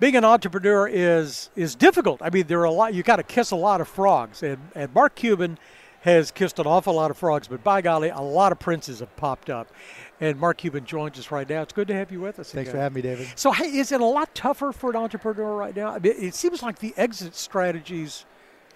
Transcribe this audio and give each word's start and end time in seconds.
being 0.00 0.16
an 0.16 0.24
entrepreneur 0.24 0.88
is 0.88 1.50
is 1.54 1.74
difficult. 1.76 2.20
I 2.22 2.30
mean, 2.30 2.46
there 2.46 2.60
are 2.60 2.64
a 2.64 2.70
lot. 2.72 2.94
You 2.94 3.02
got 3.02 3.16
to 3.16 3.22
kiss 3.22 3.52
a 3.52 3.56
lot 3.56 3.80
of 3.80 3.86
frogs, 3.86 4.42
and 4.42 4.58
and 4.74 4.92
Mark 4.92 5.14
Cuban 5.14 5.58
has 6.00 6.30
kissed 6.30 6.58
an 6.58 6.66
awful 6.66 6.94
lot 6.94 7.10
of 7.10 7.18
frogs, 7.18 7.46
but 7.46 7.62
by 7.62 7.82
golly, 7.82 8.08
a 8.08 8.20
lot 8.20 8.52
of 8.52 8.58
princes 8.58 9.00
have 9.00 9.14
popped 9.16 9.50
up. 9.50 9.70
And 10.18 10.40
Mark 10.40 10.56
Cuban 10.56 10.86
joins 10.86 11.18
us 11.18 11.30
right 11.30 11.48
now. 11.48 11.60
It's 11.60 11.74
good 11.74 11.88
to 11.88 11.94
have 11.94 12.10
you 12.10 12.20
with 12.20 12.38
us. 12.38 12.50
Thanks 12.50 12.70
again. 12.70 12.78
for 12.78 12.82
having 12.82 12.94
me, 12.94 13.02
David. 13.02 13.28
So, 13.36 13.52
hey, 13.52 13.66
is 13.66 13.92
it 13.92 14.00
a 14.00 14.04
lot 14.04 14.34
tougher 14.34 14.72
for 14.72 14.90
an 14.90 14.96
entrepreneur 14.96 15.54
right 15.54 15.76
now? 15.76 15.90
I 15.90 15.98
mean, 15.98 16.14
it 16.16 16.34
seems 16.34 16.62
like 16.62 16.78
the 16.78 16.94
exit 16.96 17.34
strategies 17.36 18.24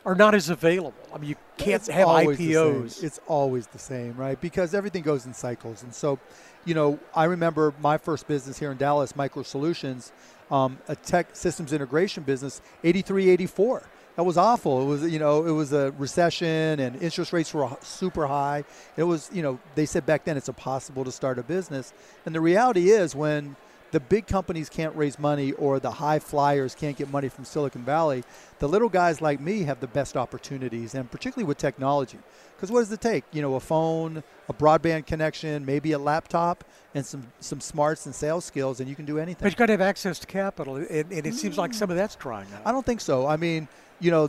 are 0.05 0.15
not 0.15 0.35
as 0.35 0.51
available. 0.51 0.93
I 1.15 1.19
mean, 1.19 1.31
you 1.31 1.37
can't 1.57 1.77
it's 1.77 1.89
have 1.89 2.07
IPOs. 2.07 3.03
It's 3.03 3.21
always 3.27 3.67
the 3.69 3.79
same, 3.79 4.17
right? 4.17 4.39
Because 4.39 4.75
everything 4.75 5.03
goes 5.03 5.25
in 5.25 5.33
cycles. 5.33 5.83
And 5.83 5.95
so, 5.95 6.19
you 6.67 6.75
know, 6.75 6.99
I 7.15 7.25
remember 7.25 7.73
my 7.81 7.97
first 7.97 8.29
business 8.29 8.59
here 8.59 8.71
in 8.71 8.77
Dallas, 8.77 9.17
Micro 9.17 9.43
Solutions, 9.43 10.13
um, 10.51 10.79
a 10.89 10.97
tech 10.97 11.35
systems 11.35 11.73
integration 11.73 12.23
business, 12.23 12.61
83, 12.83 13.31
84. 13.31 13.83
That 14.17 14.23
was 14.23 14.37
awful. 14.37 14.83
It 14.83 14.87
was, 14.87 15.13
you 15.13 15.19
know, 15.19 15.45
it 15.45 15.51
was 15.51 15.73
a 15.73 15.91
recession 15.93 16.79
and 16.79 17.03
interest 17.03 17.33
rates 17.33 17.53
were 17.53 17.69
super 17.81 18.27
high. 18.27 18.65
It 18.97 19.03
was, 19.03 19.29
you 19.33 19.43
know, 19.43 19.59
they 19.75 19.87
said 19.87 20.07
back 20.07 20.25
then 20.25 20.37
it's 20.37 20.49
impossible 20.49 21.05
to 21.05 21.11
start 21.11 21.39
a 21.39 21.43
business. 21.43 21.93
And 22.25 22.35
the 22.35 22.41
reality 22.41 22.91
is 22.91 23.17
when 23.17 23.57
the 23.95 24.01
big 24.01 24.27
companies 24.27 24.69
can't 24.69 24.95
raise 24.97 25.21
money 25.21 25.53
or 25.53 25.79
the 25.79 25.93
high 25.93 26.19
flyers 26.19 26.75
can't 26.75 26.97
get 26.97 27.09
money 27.13 27.29
from 27.29 27.45
Silicon 27.45 27.85
Valley, 27.85 28.25
the 28.59 28.69
little 28.69 28.89
guys 28.89 29.23
like 29.23 29.41
me 29.41 29.63
have 29.63 29.79
the 29.79 29.87
best 29.87 30.17
opportunities, 30.17 30.97
and 30.97 31.09
particularly 31.09 31.47
with 31.47 31.59
technology. 31.59 32.19
Because 32.57 32.73
what 32.73 32.81
does 32.81 32.91
it 32.91 33.01
take? 33.01 33.23
You 33.31 33.41
know, 33.41 33.55
a 33.55 33.61
phone, 33.61 34.25
a 34.49 34.53
broadband 34.53 35.07
connection, 35.07 35.65
maybe 35.65 35.93
a 35.93 35.99
laptop, 36.01 36.65
and 36.97 37.07
some, 37.07 37.23
some 37.39 37.61
smarts 37.61 38.05
and 38.07 38.13
sales 38.13 38.45
skills, 38.45 38.81
and 38.81 38.89
you 38.89 38.97
can 38.97 39.05
do 39.05 39.21
anything. 39.21 39.45
But 39.45 39.53
you've 39.53 39.59
got 39.59 39.67
to 39.67 39.75
have 39.75 39.81
access 39.81 40.19
to 40.19 40.27
capital, 40.27 40.75
and, 40.75 40.89
and 40.91 41.13
it 41.13 41.27
mm. 41.27 41.35
seems 41.35 41.57
like 41.57 41.73
some 41.73 41.89
of 41.89 41.97
that's 41.97 42.17
drying 42.17 42.49
out. 42.53 42.63
I 42.67 42.73
don't 42.73 42.85
think 42.85 43.01
so. 43.01 43.29
I 43.29 43.37
mean, 43.37 43.69
you 44.01 44.11
know, 44.11 44.29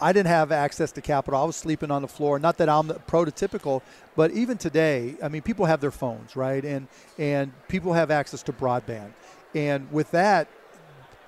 I 0.00 0.12
didn't 0.12 0.28
have 0.28 0.52
access 0.52 0.92
to 0.92 1.00
capital. 1.00 1.40
I 1.40 1.44
was 1.44 1.56
sleeping 1.56 1.90
on 1.90 2.02
the 2.02 2.08
floor. 2.08 2.38
Not 2.38 2.58
that 2.58 2.68
I'm 2.68 2.88
prototypical, 2.88 3.82
but 4.16 4.30
even 4.32 4.56
today, 4.56 5.16
I 5.22 5.28
mean, 5.28 5.42
people 5.42 5.66
have 5.66 5.80
their 5.80 5.90
phones, 5.90 6.36
right? 6.36 6.64
And 6.64 6.88
and 7.18 7.52
people 7.68 7.92
have 7.92 8.10
access 8.10 8.42
to 8.44 8.52
broadband. 8.52 9.12
And 9.54 9.90
with 9.90 10.10
that, 10.12 10.48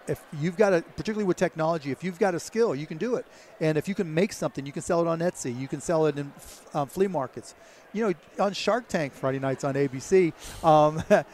if 0.07 0.23
you've 0.41 0.57
got 0.57 0.73
a, 0.73 0.83
particularly 0.83 1.25
with 1.25 1.37
technology, 1.37 1.91
if 1.91 2.03
you've 2.03 2.19
got 2.19 2.35
a 2.35 2.41
skill, 2.41 2.75
you 2.75 2.87
can 2.87 2.99
do 2.99 3.15
it. 3.15 3.27
And 3.61 3.79
if 3.79 3.89
you 3.89 3.95
can 3.95 4.13
make 4.13 4.33
something, 4.33 4.67
you 4.67 4.73
can 4.73 4.83
sell 4.83 5.01
it 5.01 5.07
on 5.07 5.21
Etsy. 5.21 5.59
You 5.59 5.69
can 5.69 5.81
sell 5.81 6.07
it 6.07 6.19
in 6.19 6.33
um, 6.75 6.89
flea 6.89 7.07
markets. 7.07 7.55
You 7.93 8.09
know, 8.09 8.45
on 8.45 8.53
Shark 8.53 8.89
Tank 8.89 9.13
Friday 9.13 9.39
nights 9.39 9.65
on 9.65 9.75
ABC. 9.75 10.33
Um, 10.65 11.03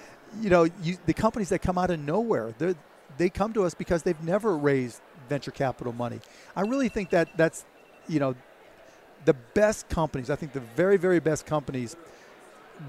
you 0.40 0.50
know, 0.50 0.64
you, 0.82 0.98
the 1.06 1.14
companies 1.14 1.48
that 1.50 1.60
come 1.60 1.78
out 1.78 1.90
of 1.90 2.00
nowhere, 2.00 2.54
they 3.16 3.30
come 3.30 3.52
to 3.54 3.64
us 3.64 3.74
because 3.74 4.02
they've 4.02 4.22
never 4.22 4.56
raised 4.56 5.00
venture 5.28 5.50
capital 5.50 5.92
money. 5.92 6.20
I 6.54 6.62
really 6.62 6.88
think 6.88 7.10
that 7.10 7.36
that's, 7.36 7.64
you 8.08 8.20
know, 8.20 8.34
the 9.24 9.34
best 9.34 9.88
companies. 9.88 10.30
I 10.30 10.36
think 10.36 10.52
the 10.52 10.60
very, 10.60 10.96
very 10.96 11.20
best 11.20 11.46
companies 11.46 11.96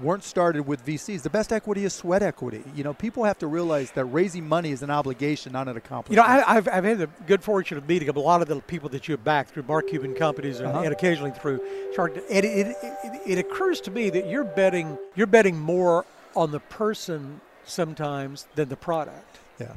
weren't 0.02 0.24
started 0.24 0.66
with 0.66 0.84
VCs. 0.84 1.22
The 1.22 1.30
best 1.30 1.52
equity 1.52 1.84
is 1.84 1.92
sweat 1.92 2.22
equity. 2.22 2.62
You 2.74 2.84
know, 2.84 2.92
people 2.92 3.24
have 3.24 3.38
to 3.38 3.46
realize 3.46 3.90
that 3.92 4.04
raising 4.06 4.46
money 4.46 4.70
is 4.70 4.82
an 4.82 4.90
obligation, 4.90 5.52
not 5.52 5.68
an 5.68 5.76
accomplishment. 5.76 6.10
You 6.10 6.16
know, 6.16 6.42
I, 6.46 6.54
have 6.54 6.68
I've 6.68 6.84
had 6.84 6.98
the 6.98 7.08
good 7.26 7.42
fortune 7.42 7.78
of 7.78 7.88
meeting 7.88 8.08
a 8.08 8.18
lot 8.18 8.42
of 8.42 8.48
the 8.48 8.60
people 8.60 8.88
that 8.90 9.08
you 9.08 9.12
have 9.12 9.24
backed 9.24 9.50
through 9.50 9.64
Mark 9.64 9.88
Cuban 9.88 10.14
companies 10.14 10.60
and, 10.60 10.68
uh-huh. 10.68 10.82
and 10.82 10.92
occasionally 10.92 11.30
through 11.30 11.60
Shark. 11.94 12.16
And 12.16 12.44
it, 12.44 12.44
it, 12.44 12.76
it, 12.82 13.20
it 13.26 13.38
occurs 13.38 13.80
to 13.82 13.90
me 13.90 14.10
that 14.10 14.28
you're 14.28 14.44
betting 14.44 14.98
you're 15.14 15.26
betting 15.26 15.58
more 15.58 16.04
on 16.36 16.50
the 16.50 16.60
person 16.60 17.40
sometimes 17.64 18.46
than 18.54 18.68
the 18.68 18.76
product. 18.76 19.38
Yeah. 19.58 19.74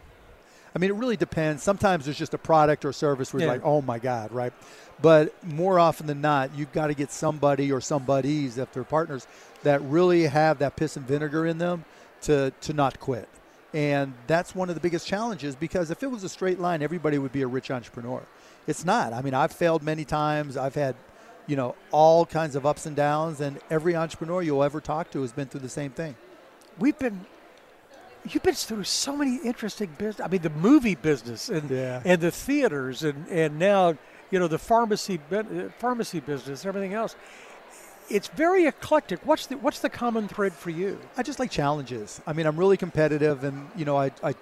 I 0.73 0.79
mean, 0.79 0.89
it 0.89 0.95
really 0.95 1.17
depends. 1.17 1.63
Sometimes 1.63 2.05
there's 2.05 2.17
just 2.17 2.33
a 2.33 2.37
product 2.37 2.85
or 2.85 2.93
service 2.93 3.33
where 3.33 3.43
yeah. 3.43 3.49
like, 3.49 3.61
oh 3.63 3.81
my 3.81 3.99
God, 3.99 4.31
right? 4.31 4.53
But 5.01 5.33
more 5.43 5.79
often 5.79 6.07
than 6.07 6.21
not, 6.21 6.55
you've 6.55 6.71
got 6.71 6.87
to 6.87 6.93
get 6.93 7.11
somebody 7.11 7.71
or 7.71 7.81
somebodies, 7.81 8.57
if 8.57 8.71
they're 8.71 8.83
partners, 8.83 9.27
that 9.63 9.81
really 9.81 10.23
have 10.23 10.59
that 10.59 10.75
piss 10.75 10.95
and 10.95 11.05
vinegar 11.05 11.45
in 11.45 11.57
them 11.57 11.85
to, 12.21 12.53
to 12.61 12.73
not 12.73 12.99
quit. 12.99 13.27
And 13.73 14.13
that's 14.27 14.53
one 14.53 14.69
of 14.69 14.75
the 14.75 14.81
biggest 14.81 15.07
challenges 15.07 15.55
because 15.55 15.91
if 15.91 16.03
it 16.03 16.11
was 16.11 16.23
a 16.23 16.29
straight 16.29 16.59
line, 16.59 16.81
everybody 16.81 17.17
would 17.17 17.31
be 17.31 17.41
a 17.41 17.47
rich 17.47 17.71
entrepreneur. 17.71 18.21
It's 18.67 18.85
not. 18.85 19.13
I 19.13 19.21
mean, 19.21 19.33
I've 19.33 19.51
failed 19.51 19.81
many 19.81 20.05
times. 20.05 20.57
I've 20.57 20.75
had, 20.75 20.95
you 21.47 21.55
know, 21.55 21.75
all 21.91 22.25
kinds 22.25 22.55
of 22.55 22.65
ups 22.65 22.85
and 22.85 22.95
downs, 22.95 23.41
and 23.41 23.59
every 23.69 23.95
entrepreneur 23.95 24.41
you'll 24.41 24.63
ever 24.63 24.81
talk 24.81 25.09
to 25.11 25.21
has 25.21 25.31
been 25.31 25.47
through 25.47 25.61
the 25.61 25.69
same 25.69 25.91
thing. 25.91 26.15
We've 26.77 26.97
been 26.97 27.25
you've 28.29 28.43
been 28.43 28.53
through 28.53 28.83
so 28.83 29.15
many 29.15 29.37
interesting 29.37 29.89
business. 29.97 30.25
I 30.25 30.29
mean, 30.29 30.41
the 30.41 30.49
movie 30.49 30.95
business 30.95 31.49
and 31.49 31.69
yeah. 31.69 32.01
and 32.05 32.21
the 32.21 32.31
theaters 32.31 33.03
and 33.03 33.27
and 33.27 33.59
now 33.59 33.97
you 34.29 34.39
know 34.39 34.47
the 34.47 34.59
pharmacy 34.59 35.19
uh, 35.31 35.43
pharmacy 35.79 36.19
business, 36.19 36.65
everything 36.65 36.93
else. 36.93 37.15
It's 38.09 38.27
very 38.27 38.65
eclectic. 38.65 39.25
What's 39.25 39.47
the 39.47 39.57
what's 39.57 39.79
the 39.79 39.89
common 39.89 40.27
thread 40.27 40.53
for 40.53 40.69
you? 40.69 40.99
I 41.17 41.23
just 41.23 41.39
like 41.39 41.51
challenges. 41.51 42.21
I 42.27 42.33
mean, 42.33 42.45
I'm 42.45 42.57
really 42.57 42.77
competitive, 42.77 43.43
and 43.43 43.69
you 43.75 43.85
know, 43.85 43.97
I, 43.97 44.11
I 44.23 44.35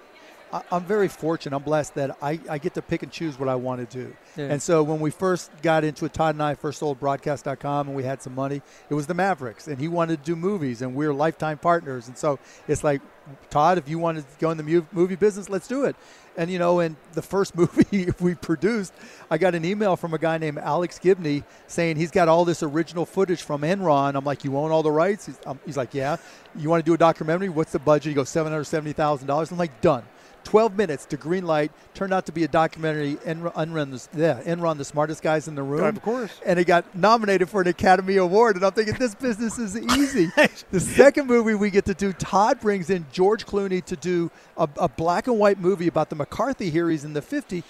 I'm 0.52 0.84
very 0.84 1.06
fortunate. 1.06 1.54
I'm 1.54 1.62
blessed 1.62 1.94
that 1.94 2.16
I, 2.20 2.40
I 2.48 2.58
get 2.58 2.74
to 2.74 2.82
pick 2.82 3.04
and 3.04 3.12
choose 3.12 3.38
what 3.38 3.48
I 3.48 3.54
want 3.54 3.88
to 3.88 3.98
do. 3.98 4.16
Yeah. 4.36 4.46
And 4.46 4.60
so 4.60 4.82
when 4.82 4.98
we 4.98 5.10
first 5.10 5.50
got 5.62 5.84
into 5.84 6.04
it, 6.06 6.12
Todd 6.12 6.34
and 6.34 6.42
I 6.42 6.54
first 6.54 6.80
sold 6.80 6.98
broadcast.com 6.98 7.88
and 7.88 7.96
we 7.96 8.02
had 8.02 8.20
some 8.20 8.34
money, 8.34 8.60
it 8.88 8.94
was 8.94 9.06
the 9.06 9.14
Mavericks. 9.14 9.68
And 9.68 9.78
he 9.78 9.86
wanted 9.86 10.18
to 10.18 10.24
do 10.24 10.34
movies, 10.34 10.82
and 10.82 10.94
we 10.94 11.06
are 11.06 11.14
lifetime 11.14 11.58
partners. 11.58 12.08
And 12.08 12.18
so 12.18 12.40
it's 12.66 12.82
like, 12.82 13.00
Todd, 13.48 13.78
if 13.78 13.88
you 13.88 13.98
want 13.98 14.18
to 14.18 14.24
go 14.40 14.50
in 14.50 14.56
the 14.56 14.84
movie 14.90 15.14
business, 15.14 15.48
let's 15.48 15.68
do 15.68 15.84
it. 15.84 15.94
And, 16.36 16.50
you 16.50 16.58
know, 16.58 16.80
in 16.80 16.96
the 17.12 17.22
first 17.22 17.54
movie 17.56 18.08
we 18.18 18.34
produced, 18.34 18.92
I 19.30 19.38
got 19.38 19.54
an 19.54 19.64
email 19.64 19.94
from 19.94 20.14
a 20.14 20.18
guy 20.18 20.38
named 20.38 20.58
Alex 20.58 20.98
Gibney 20.98 21.44
saying 21.68 21.96
he's 21.96 22.10
got 22.10 22.28
all 22.28 22.44
this 22.44 22.62
original 22.62 23.06
footage 23.06 23.42
from 23.42 23.62
Enron. 23.62 24.16
I'm 24.16 24.24
like, 24.24 24.44
you 24.44 24.56
own 24.56 24.72
all 24.72 24.82
the 24.82 24.90
rights? 24.90 25.26
He's, 25.26 25.38
um, 25.46 25.60
he's 25.64 25.76
like, 25.76 25.94
yeah. 25.94 26.16
You 26.56 26.68
want 26.68 26.84
to 26.84 26.88
do 26.88 26.94
a 26.94 26.98
documentary? 26.98 27.48
What's 27.48 27.72
the 27.72 27.78
budget? 27.78 28.10
He 28.10 28.14
goes, 28.14 28.30
$770,000. 28.30 29.52
I'm 29.52 29.58
like, 29.58 29.80
done. 29.80 30.02
12 30.50 30.76
minutes 30.76 31.06
to 31.06 31.16
green 31.16 31.46
light 31.46 31.70
turned 31.94 32.12
out 32.12 32.26
to 32.26 32.32
be 32.32 32.42
a 32.42 32.48
documentary 32.48 33.14
enron 33.24 34.10
the, 34.12 34.18
yeah, 34.20 34.42
enron 34.42 34.76
the 34.76 34.84
smartest 34.84 35.22
guys 35.22 35.46
in 35.46 35.54
the 35.54 35.62
room 35.62 35.84
of 35.84 36.02
course 36.02 36.40
and 36.44 36.58
it 36.58 36.64
got 36.64 36.92
nominated 36.92 37.48
for 37.48 37.60
an 37.60 37.68
academy 37.68 38.16
award 38.16 38.56
and 38.56 38.64
i'm 38.64 38.72
thinking 38.72 38.94
this 38.94 39.14
business 39.14 39.60
is 39.60 39.76
easy 39.96 40.28
the 40.72 40.80
second 40.80 41.28
movie 41.28 41.54
we 41.54 41.70
get 41.70 41.84
to 41.84 41.94
do 41.94 42.12
todd 42.14 42.58
brings 42.58 42.90
in 42.90 43.06
george 43.12 43.46
clooney 43.46 43.84
to 43.84 43.94
do 43.94 44.28
a, 44.56 44.68
a 44.78 44.88
black 44.88 45.28
and 45.28 45.38
white 45.38 45.60
movie 45.60 45.86
about 45.86 46.10
the 46.10 46.16
mccarthy 46.16 46.68
hearings 46.68 47.04
in 47.04 47.12
the 47.12 47.22
50s 47.22 47.62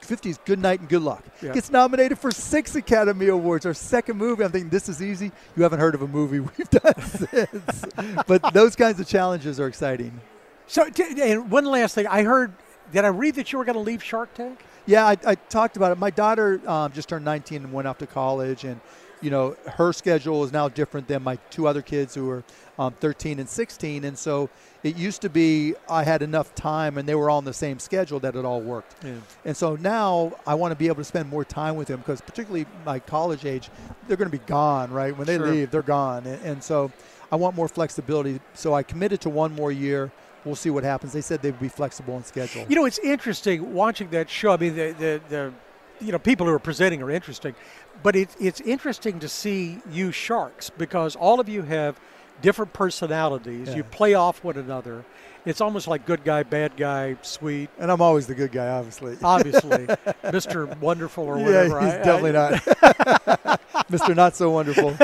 50s 0.00 0.38
Good 0.44 0.60
Night 0.60 0.78
and 0.78 0.88
Good 0.88 1.02
Luck. 1.02 1.24
Yeah. 1.42 1.52
Gets 1.52 1.72
nominated 1.72 2.20
for 2.20 2.30
six 2.30 2.76
Academy 2.76 3.26
Awards. 3.26 3.66
Our 3.66 3.74
second 3.74 4.16
movie. 4.16 4.44
I'm 4.44 4.52
thinking 4.52 4.70
this 4.70 4.88
is 4.88 5.02
easy. 5.02 5.32
You 5.56 5.64
haven't 5.64 5.80
heard 5.80 5.96
of 5.96 6.02
a 6.02 6.06
movie 6.06 6.38
we've 6.56 6.70
done 6.70 7.02
since. 7.02 7.84
but 8.28 8.54
those 8.54 8.76
kinds 8.76 9.00
of 9.00 9.08
challenges 9.08 9.58
are 9.58 9.66
exciting. 9.66 10.20
So, 10.68 10.86
and 10.86 11.50
one 11.50 11.64
last 11.64 11.94
thing, 11.94 12.06
I 12.06 12.22
heard. 12.22 12.52
Did 12.92 13.04
I 13.04 13.08
read 13.08 13.34
that 13.34 13.52
you 13.52 13.58
were 13.58 13.66
going 13.66 13.74
to 13.74 13.82
leave 13.82 14.02
Shark 14.02 14.32
Tank? 14.32 14.60
Yeah, 14.86 15.06
I, 15.06 15.16
I, 15.26 15.34
talked 15.34 15.76
about 15.76 15.92
it. 15.92 15.98
My 15.98 16.08
daughter 16.08 16.58
um, 16.66 16.90
just 16.92 17.10
turned 17.10 17.22
19 17.22 17.64
and 17.64 17.72
went 17.72 17.86
off 17.86 17.98
to 17.98 18.06
college, 18.06 18.64
and 18.64 18.80
you 19.20 19.30
know 19.30 19.56
her 19.66 19.92
schedule 19.92 20.42
is 20.44 20.52
now 20.52 20.70
different 20.70 21.06
than 21.06 21.22
my 21.22 21.36
two 21.50 21.66
other 21.66 21.82
kids 21.82 22.14
who 22.14 22.30
are 22.30 22.44
um, 22.78 22.94
13 22.94 23.40
and 23.40 23.48
16. 23.48 24.04
And 24.04 24.16
so 24.16 24.48
it 24.82 24.96
used 24.96 25.20
to 25.22 25.28
be 25.28 25.74
I 25.90 26.04
had 26.04 26.22
enough 26.22 26.54
time, 26.54 26.96
and 26.96 27.06
they 27.06 27.14
were 27.14 27.28
all 27.28 27.38
on 27.38 27.44
the 27.44 27.52
same 27.52 27.78
schedule 27.78 28.20
that 28.20 28.36
it 28.36 28.44
all 28.46 28.62
worked. 28.62 29.04
Yeah. 29.04 29.16
And 29.44 29.54
so 29.54 29.76
now 29.76 30.32
I 30.46 30.54
want 30.54 30.72
to 30.72 30.76
be 30.76 30.86
able 30.86 30.96
to 30.96 31.04
spend 31.04 31.28
more 31.28 31.44
time 31.44 31.76
with 31.76 31.88
them 31.88 32.00
because 32.00 32.22
particularly 32.22 32.64
my 32.86 32.98
college 32.98 33.44
age, 33.44 33.68
they're 34.06 34.16
going 34.16 34.30
to 34.30 34.38
be 34.38 34.44
gone, 34.46 34.90
right? 34.90 35.14
When 35.16 35.26
they 35.26 35.36
sure. 35.36 35.50
leave, 35.50 35.70
they're 35.70 35.82
gone, 35.82 36.26
and, 36.26 36.42
and 36.42 36.64
so 36.64 36.90
I 37.30 37.36
want 37.36 37.56
more 37.56 37.68
flexibility. 37.68 38.40
So 38.54 38.72
I 38.72 38.82
committed 38.82 39.20
to 39.22 39.30
one 39.30 39.54
more 39.54 39.72
year 39.72 40.10
we'll 40.44 40.56
see 40.56 40.70
what 40.70 40.84
happens. 40.84 41.12
They 41.12 41.20
said 41.20 41.42
they'd 41.42 41.58
be 41.58 41.68
flexible 41.68 42.14
on 42.14 42.24
schedule. 42.24 42.66
You 42.68 42.76
know, 42.76 42.84
it's 42.84 42.98
interesting 42.98 43.72
watching 43.74 44.10
that 44.10 44.30
show. 44.30 44.52
I 44.52 44.56
mean, 44.56 44.74
the 44.74 44.92
the, 44.92 45.20
the 45.28 45.52
you 46.00 46.12
know 46.12 46.18
people 46.18 46.46
who 46.46 46.52
are 46.52 46.58
presenting 46.58 47.02
are 47.02 47.10
interesting, 47.10 47.54
but 48.02 48.16
it, 48.16 48.34
it's 48.40 48.60
interesting 48.60 49.18
to 49.20 49.28
see 49.28 49.80
you 49.90 50.12
sharks 50.12 50.70
because 50.70 51.16
all 51.16 51.40
of 51.40 51.48
you 51.48 51.62
have 51.62 51.98
different 52.42 52.72
personalities. 52.72 53.68
Yeah. 53.68 53.76
You 53.76 53.84
play 53.84 54.14
off 54.14 54.44
one 54.44 54.56
another. 54.56 55.04
It's 55.44 55.60
almost 55.60 55.88
like 55.88 56.04
good 56.04 56.24
guy, 56.24 56.42
bad 56.42 56.76
guy, 56.76 57.16
sweet. 57.22 57.70
And 57.78 57.90
I'm 57.90 58.02
always 58.02 58.26
the 58.26 58.34
good 58.34 58.52
guy, 58.52 58.68
obviously. 58.68 59.16
Obviously, 59.22 59.86
Mr. 60.24 60.76
Wonderful 60.78 61.24
or 61.24 61.38
whatever. 61.38 61.80
Yeah, 61.80 61.84
he's 61.84 61.94
I, 61.94 62.02
definitely 62.02 62.36
I, 62.36 63.36
not. 63.44 63.60
Mr. 63.90 64.14
Not 64.14 64.36
so 64.36 64.50
wonderful. 64.50 64.92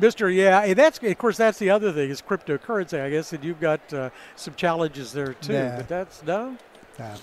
Mr. 0.00 0.34
Yeah, 0.34 0.62
and 0.62 0.76
that's 0.76 0.98
of 1.02 1.18
course 1.18 1.36
that's 1.36 1.58
the 1.58 1.70
other 1.70 1.92
thing 1.92 2.10
is 2.10 2.20
cryptocurrency. 2.22 3.00
I 3.00 3.10
guess 3.10 3.32
and 3.32 3.42
you've 3.44 3.60
got 3.60 3.92
uh, 3.92 4.10
some 4.36 4.54
challenges 4.54 5.12
there 5.12 5.34
too. 5.34 5.52
Nah. 5.52 5.76
But 5.76 5.88
that's 5.88 6.22
no. 6.22 6.56
Nah. 6.98 7.16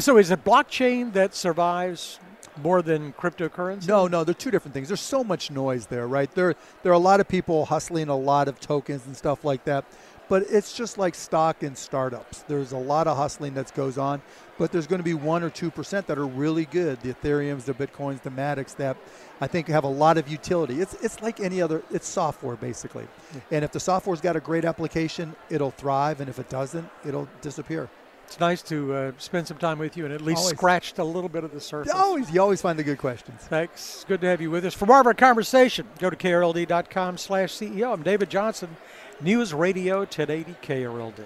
So 0.00 0.16
is 0.16 0.30
it 0.30 0.42
blockchain 0.44 1.12
that 1.12 1.34
survives 1.34 2.18
more 2.62 2.82
than 2.82 3.12
cryptocurrency? 3.12 3.88
No, 3.88 4.06
no, 4.06 4.24
they're 4.24 4.34
two 4.34 4.50
different 4.50 4.74
things. 4.74 4.88
There's 4.88 5.00
so 5.00 5.22
much 5.24 5.50
noise 5.50 5.86
there, 5.86 6.06
right? 6.06 6.30
There, 6.34 6.54
there 6.82 6.92
are 6.92 6.94
a 6.94 6.98
lot 6.98 7.20
of 7.20 7.28
people 7.28 7.66
hustling 7.66 8.08
a 8.08 8.16
lot 8.16 8.48
of 8.48 8.60
tokens 8.60 9.06
and 9.06 9.16
stuff 9.16 9.44
like 9.44 9.64
that. 9.64 9.84
But 10.32 10.46
it's 10.48 10.74
just 10.74 10.96
like 10.96 11.14
stock 11.14 11.62
in 11.62 11.76
startups. 11.76 12.42
There's 12.48 12.72
a 12.72 12.78
lot 12.78 13.06
of 13.06 13.18
hustling 13.18 13.52
that 13.52 13.74
goes 13.74 13.98
on, 13.98 14.22
but 14.56 14.72
there's 14.72 14.86
going 14.86 14.98
to 14.98 15.04
be 15.04 15.12
one 15.12 15.42
or 15.42 15.50
two 15.50 15.70
percent 15.70 16.06
that 16.06 16.16
are 16.16 16.26
really 16.26 16.64
good. 16.64 16.98
The 17.02 17.12
Ethereum's, 17.12 17.66
the 17.66 17.74
Bitcoins, 17.74 18.22
the 18.22 18.30
Matics 18.30 18.74
that 18.76 18.96
I 19.42 19.46
think 19.46 19.68
have 19.68 19.84
a 19.84 19.88
lot 19.88 20.16
of 20.16 20.28
utility. 20.28 20.80
It's 20.80 20.94
it's 21.02 21.20
like 21.20 21.38
any 21.40 21.60
other. 21.60 21.82
It's 21.90 22.08
software 22.08 22.56
basically, 22.56 23.06
and 23.50 23.62
if 23.62 23.72
the 23.72 23.80
software's 23.80 24.22
got 24.22 24.34
a 24.34 24.40
great 24.40 24.64
application, 24.64 25.36
it'll 25.50 25.70
thrive, 25.70 26.22
and 26.22 26.30
if 26.30 26.38
it 26.38 26.48
doesn't, 26.48 26.88
it'll 27.04 27.28
disappear. 27.42 27.90
It's 28.32 28.40
nice 28.40 28.62
to 28.62 28.94
uh, 28.94 29.12
spend 29.18 29.46
some 29.46 29.58
time 29.58 29.78
with 29.78 29.94
you 29.94 30.06
and 30.06 30.14
at 30.14 30.22
least 30.22 30.38
Always. 30.38 30.56
scratched 30.56 30.98
a 30.98 31.04
little 31.04 31.28
bit 31.28 31.44
of 31.44 31.52
the 31.52 31.60
surface. 31.60 31.92
Always, 31.92 32.30
you 32.30 32.40
always 32.40 32.62
find 32.62 32.78
the 32.78 32.82
good 32.82 32.96
questions. 32.96 33.42
Thanks. 33.42 34.06
Good 34.08 34.22
to 34.22 34.26
have 34.26 34.40
you 34.40 34.50
with 34.50 34.64
us. 34.64 34.72
For 34.72 34.86
more 34.86 35.02
of 35.02 35.06
our 35.06 35.12
conversation, 35.12 35.86
go 35.98 36.08
to 36.08 36.16
krld.com 36.16 37.18
slash 37.18 37.52
CEO. 37.52 37.92
I'm 37.92 38.02
David 38.02 38.30
Johnson, 38.30 38.74
News 39.20 39.52
Radio 39.52 39.98
1080 39.98 40.56
KRLD. 40.62 41.24